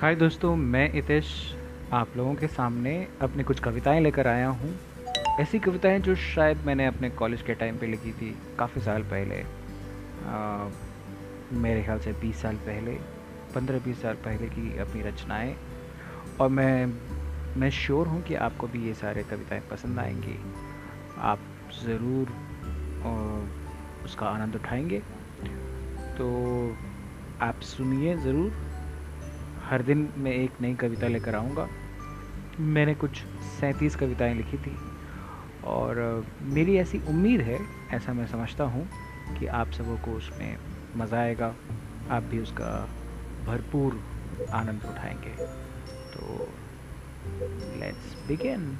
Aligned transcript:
हाय 0.00 0.14
दोस्तों 0.14 0.54
मैं 0.56 0.92
इतेश 0.92 1.28
आप 1.92 2.16
लोगों 2.16 2.34
के 2.34 2.46
सामने 2.46 2.92
अपनी 3.22 3.42
कुछ 3.42 3.60
कविताएँ 3.60 4.00
लेकर 4.00 4.26
आया 4.26 4.48
हूँ। 4.48 4.72
ऐसी 5.40 5.58
कविताएँ 5.58 6.00
जो 6.00 6.14
शायद 6.14 6.64
मैंने 6.66 6.86
अपने 6.86 7.10
कॉलेज 7.10 7.42
के 7.42 7.54
टाइम 7.54 7.78
पे 7.78 7.86
लिखी 7.86 8.12
थी 8.12 8.28
काफ़ी 8.58 8.80
साल 8.80 9.02
पहले। 9.02 9.40
आ, 10.26 10.68
मेरे 11.52 11.82
ख्याल 11.82 11.98
से 11.98 12.12
20 12.12 12.42
साल 12.42 12.56
पहले 12.56 12.98
15-20 13.54 14.02
साल 14.02 14.14
पहले 14.14 14.48
की 14.48 14.78
अपनी 14.78 15.02
रचनाएँ। 15.02 15.56
और 16.40 16.48
मैं 16.48 16.86
मैं 17.60 17.70
श्योर 17.70 18.06
हूँ 18.06 18.22
कि 18.22 18.34
आपको 18.34 18.66
भी 18.66 18.86
ये 18.86 18.94
सारे 18.94 19.22
कविताएँ 19.22 19.62
पसंद 19.70 19.98
आएँगी। 19.98 20.38
आप 21.22 21.48
ज़रूर 21.82 22.36
उसका 24.04 24.26
आनंद 24.26 24.54
उठाएँगे। 24.54 25.02
तो 26.18 26.30
आप 27.40 27.60
सुनिए 27.64 28.16
ज़रूर। 28.18 28.64
हर 29.66 29.82
दिन 29.82 30.12
मैं 30.16 30.32
एक 30.32 30.50
नई 30.60 30.74
कविता 30.74 31.08
लेकर 31.08 31.34
आऊँगा। 31.34 31.68
मैंने 32.60 32.94
कुछ 32.94 33.16
सैंतीस 33.60 33.96
कविताएँ 33.96 34.34
लिखी 34.34 34.56
थी। 34.56 34.76
और 35.64 36.26
मेरी 36.42 36.76
ऐसी 36.76 36.98
उम्मीद 37.08 37.40
है, 37.40 37.58
ऐसा 37.92 38.12
मैं 38.12 38.26
समझता 38.26 38.64
हूँ, 38.64 38.88
कि 39.38 39.46
आप 39.46 39.72
सबों 39.72 39.96
को 39.96 40.10
उसमें 40.10 40.56
मज़ा 40.96 41.18
आएगा। 41.18 41.56
आप 42.10 42.22
भी 42.22 42.38
उसका 42.38 42.88
भरपूर 43.46 44.02
आनंद 44.52 44.84
उठाएँगे। 44.84 45.34
तो 46.14 46.52
लेट्स 47.80 48.28
बिगिन 48.28 48.78